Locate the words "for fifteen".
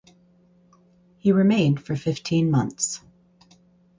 1.85-2.49